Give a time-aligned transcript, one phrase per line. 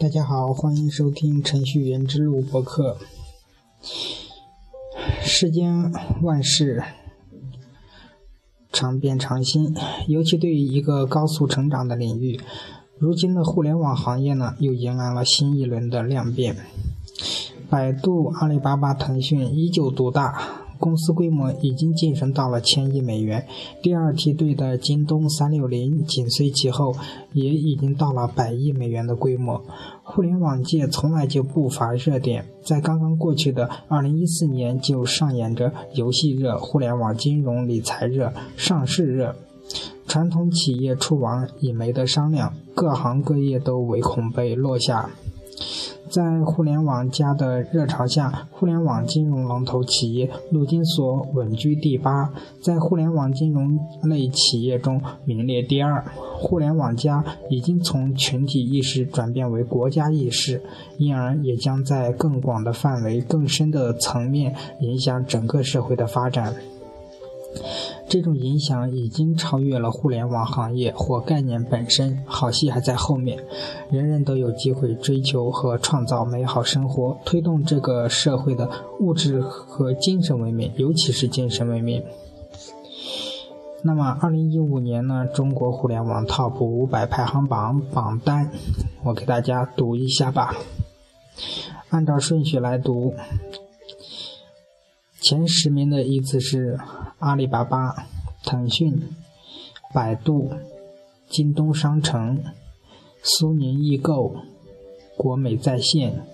[0.00, 2.96] 大家好，欢迎收听程序员之路博客。
[5.20, 5.92] 世间
[6.22, 6.82] 万事
[8.72, 9.76] 常变常新，
[10.08, 12.40] 尤其对于一个高速成长的领域，
[12.98, 16.56] 如今的互联网行业呢，又迎来了新一轮的量变。
[17.68, 20.59] 百度、阿里巴巴、腾讯依旧独大。
[20.80, 23.46] 公司规模已经晋升到了千亿美元，
[23.82, 26.96] 第二梯队的京东、三六零紧随其后，
[27.34, 29.62] 也已经到了百亿美元的规模。
[30.02, 39.36] 互联网界从来就不乏热点，在刚刚过去的二零一四年，就上演着游戏热、互联网金融理财热、上市热。
[40.08, 45.10] 传统企业出网已没得商量，各行各业都唯恐被落下。
[46.10, 56.04] 在互联网加的热潮下，互联网金融龙头企业陆金所稳居第八，在互联网金融类企业中名列第二。
[56.36, 60.60] 互联网加已经从群体意识转变为国家意识，
[60.98, 66.54] 因而也将在更广的范围、更深的层面影响整个社会的发展。
[68.08, 73.38] 这种影响已经超越了互联网行业或概念本身，好戏还在后面。
[73.90, 82.02] 人人都有机会追求和创造美好生活，推动这个社会的物质和精神文明，尤其是精神文明。
[83.82, 85.24] 那么，二零一五年呢？
[85.26, 88.50] 中国互联网 TOP 五百排行榜榜单，
[89.04, 90.54] 我给大家读一下吧。
[91.88, 93.14] 按照顺序来读。
[95.30, 96.76] 前十名的依次是
[97.20, 97.94] 阿里巴巴、
[98.42, 99.00] 腾讯、
[99.94, 100.50] 百度、
[101.28, 102.42] 京东商城、
[103.22, 104.34] 苏宁易购、
[105.16, 106.26] 国美在线、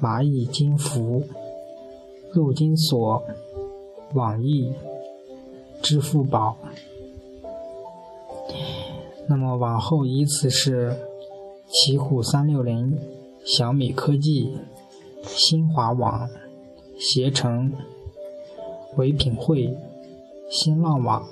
[0.00, 1.22] 蚂蚁金服、
[2.32, 3.22] 陆金所、
[4.14, 4.72] 网易、
[5.82, 6.56] 支付宝。
[9.28, 10.96] 那么往后依次是
[11.66, 12.98] 奇虎三六零、
[13.44, 14.56] 小米科技、
[15.22, 16.26] 新华网。
[16.98, 17.72] 携程、
[18.98, 19.74] 唯品会、
[20.50, 21.26] 新浪网、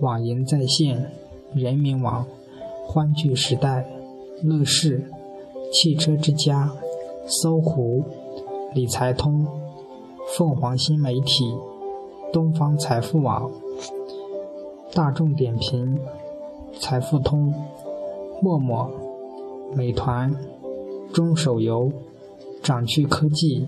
[0.00, 1.10] 网银在线、
[1.54, 2.26] 人民网、
[2.86, 3.88] 欢聚时代、
[4.42, 5.10] 乐视、
[5.72, 6.70] 汽车之家、
[7.26, 8.04] 搜狐、
[8.74, 9.46] 理财通、
[10.36, 11.44] 凤凰新媒体、
[12.32, 13.50] 东方财富网、
[14.92, 15.98] 大众点评、
[16.78, 17.54] 财付通、
[18.42, 18.90] 陌陌、
[19.74, 20.34] 美团、
[21.12, 21.90] 中手游、
[22.62, 23.66] 掌趣科技。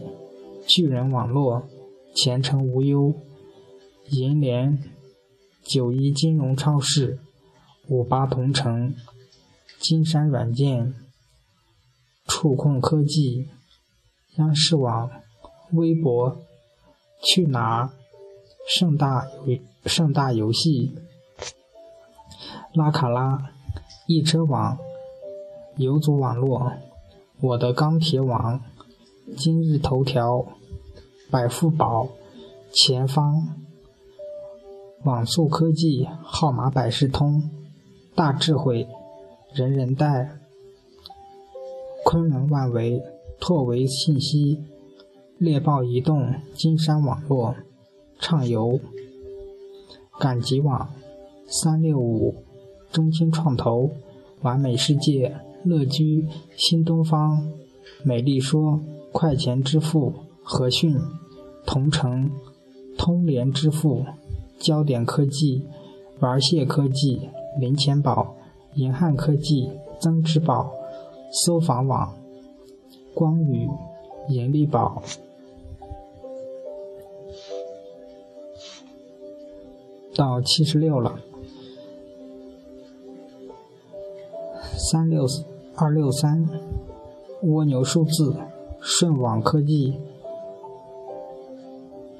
[0.70, 1.62] 巨人网络、
[2.12, 3.14] 前程无忧、
[4.10, 4.82] 银联、
[5.62, 7.20] 九一金融超市、
[7.88, 8.94] 五八同城、
[9.78, 10.94] 金山软件、
[12.26, 13.48] 触控科技、
[14.36, 15.08] 央视网、
[15.72, 16.36] 微博、
[17.22, 17.90] 去哪儿、
[18.66, 19.28] 盛大
[19.86, 20.96] 盛大游戏、
[22.74, 23.52] 拉卡拉、
[24.08, 24.76] 易车网、
[25.76, 26.72] 游族网络、
[27.40, 28.60] 我的钢铁网、
[29.36, 30.59] 今日头条。
[31.30, 32.08] 百富宝、
[32.72, 33.54] 前方、
[35.04, 37.48] 网速科技、号码百事通、
[38.16, 38.88] 大智慧、
[39.54, 40.40] 人人贷、
[42.04, 43.00] 昆仑万维、
[43.38, 44.58] 拓维信息、
[45.38, 47.54] 猎豹移动、金山网络、
[48.18, 48.80] 畅游、
[50.18, 50.92] 赶集网、
[51.46, 52.42] 三六五、
[52.90, 53.88] 中兴创投、
[54.40, 56.26] 完美世界、乐居、
[56.56, 57.52] 新东方、
[58.02, 58.80] 美丽说、
[59.12, 60.12] 快钱支付。
[60.52, 61.00] 和讯、
[61.64, 62.28] 同城、
[62.98, 64.04] 通联支付、
[64.58, 65.64] 焦点科技、
[66.18, 67.30] 玩蟹科技、
[67.60, 68.34] 零钱宝、
[68.74, 70.72] 银汉科技、增值宝、
[71.30, 72.16] 搜房网、
[73.14, 73.68] 光宇、
[74.28, 75.00] 盈利宝，
[80.16, 81.20] 到七十六了，
[84.76, 85.24] 三六
[85.76, 86.44] 二六三，
[87.42, 88.34] 蜗牛数字，
[88.80, 89.96] 顺网科技。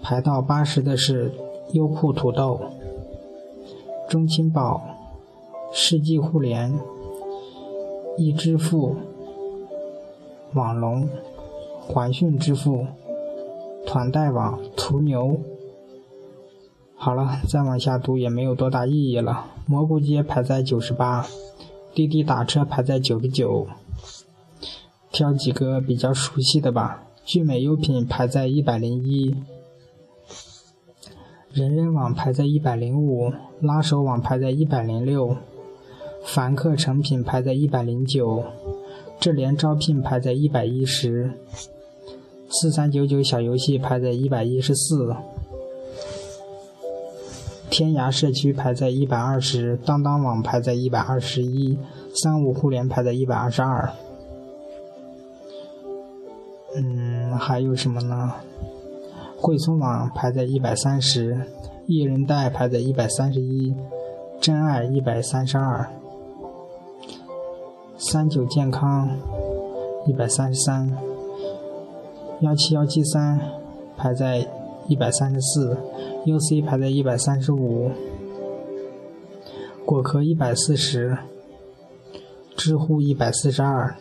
[0.03, 1.33] 排到八十的是
[1.73, 2.61] 优酷土豆、
[4.09, 4.83] 中青宝、
[5.73, 6.79] 世纪互联、
[8.17, 8.97] 易支付、
[10.55, 11.09] 网龙、
[11.81, 12.87] 环讯支付、
[13.87, 15.39] 团贷网、途牛。
[16.97, 19.47] 好了，再往下读也没有多大意义了。
[19.67, 21.27] 蘑菇街排在九十八，
[21.95, 23.67] 滴滴打车排在九十九。
[25.13, 27.05] 挑几个比较熟悉的吧。
[27.25, 29.35] 聚美优品排在一百零一。
[31.53, 35.37] 人人网排在一百零五，拉手网排在一百零六，
[36.25, 38.45] 凡客诚品排在一百零九，
[39.19, 41.33] 智联招聘排在一百一十，
[42.49, 45.17] 四三九九小游戏排在一百一十四，
[47.69, 51.77] 天涯社区排在一百二十，当当网排在一百二十一，
[52.15, 53.91] 三五互联排在一百二十二。
[56.77, 58.35] 嗯还有什么呢？
[59.43, 61.35] 汇松网排在一百三十，
[61.87, 63.75] 艺人贷排在一百三十一，
[64.39, 65.91] 真爱一百三十二，
[67.97, 69.09] 三九健康
[70.07, 70.95] 一百三十三，
[72.43, 73.41] 幺七幺七三
[73.97, 74.47] 排在
[74.87, 75.75] 一百三十四
[76.27, 77.91] ，UC 排在一百三十五，
[79.87, 81.17] 果壳一百四十，
[82.55, 83.97] 知乎一百四十二。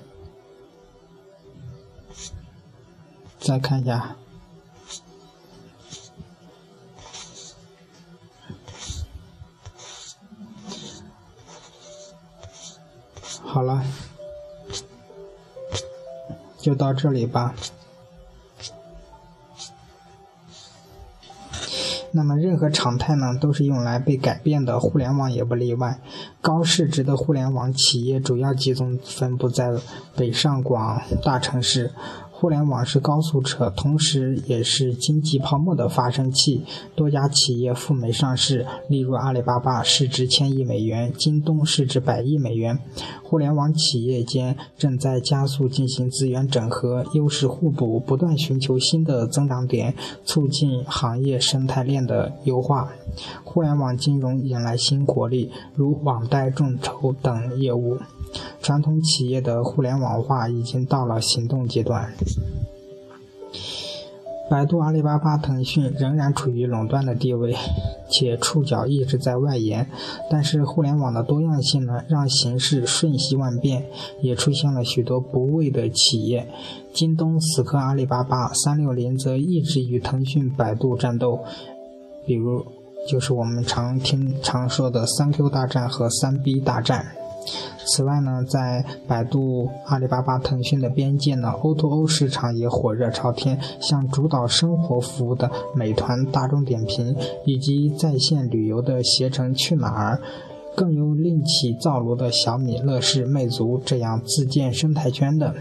[3.39, 4.18] 再看一下，
[16.59, 17.56] 就到这里吧。
[22.11, 26.00] 那么，任何常态呢，都是用来被改变的，互联网也不例外。
[26.41, 29.69] 高市值的互联网企业主要集中分布在
[30.15, 31.91] 北上广大城市。
[32.39, 36.63] 互联网是高速车，同时也是经济泡沫的发生器。
[36.95, 42.80] 多家企业赴美上市，例如阿里巴巴市值千亿美元，京东市值百亿美元。
[43.21, 49.94] 互联网企业间正在加速进行资源整合，优势互补，不断寻求新的增长点，
[50.24, 52.89] 促进行业生态链的优化。
[53.44, 57.97] 互联网金融迎来新活力，如网贷、众筹等业务。
[58.62, 62.14] 传统企业的互联网化已经到了行动阶段。
[64.50, 67.56] 百度、阿里巴巴、腾讯仍然处于垄断的地位，
[68.10, 69.88] 且触角一直在外延。
[70.28, 73.86] 但是，互联网的多样性呢，让形势瞬息万变，
[74.24, 76.48] 也出现了许多不畏的企业。
[76.92, 81.42] 京东死磕阿里巴巴，三六零则一直与腾讯、百度战斗。
[82.26, 82.66] 比如，
[83.08, 87.06] 就是我们常听常说的“三 Q 大战”和“三 B 大战”。
[87.86, 93.60] 此外呢，在百度、阿里巴巴、腾讯的边界呢，O2O 市场也火热朝天。
[93.81, 97.16] 像主导生活服务的美团、大众点评，
[97.46, 100.22] 以及在线旅游的携程、去哪儿，
[100.75, 105.56] 更有另起灶炉的小米、乐视、魅族这样自建生态圈的，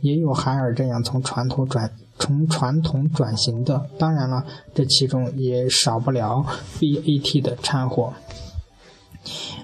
[0.00, 3.86] 也有海尔这样从传统转从传统转型的。
[3.98, 6.44] 当然了，这其中也少不了
[6.78, 8.12] BAT 的掺和。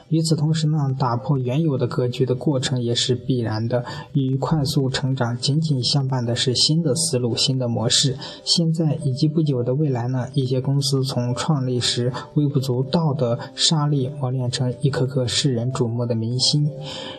[0.09, 3.85] 与此同时呢，打破原有的格局的过程也是必然的。
[4.13, 8.17] 与快速成长紧紧相伴的是新的思路、新的模式。
[8.45, 16.71] 现在以及不久的未来呢，一些公司从创立时微不足道的沙粒磨练成一颗颗世人瞩目的明星，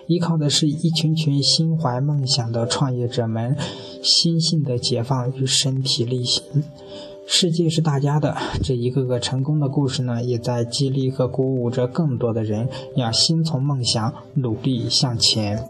[0.07, 3.56] 依靠的是一群群心怀梦想的创业者们
[4.01, 6.63] 心性的解放与身体力行。
[7.31, 15.69] 世界是大家的，这一个个成功的故事呢，也在激励和鼓舞着更多的人要心存梦想，努力向前。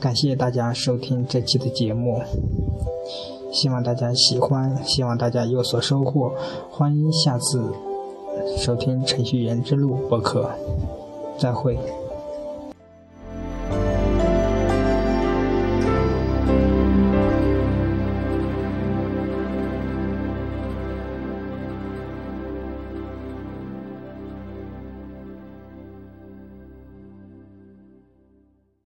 [0.00, 2.20] 感谢大家收听这期的节目，
[3.52, 6.34] 希望大家喜欢，希望大家有所收获。
[6.68, 7.72] 欢迎下次
[8.58, 10.50] 收听《程序员之路》播客，
[11.38, 11.78] 再会。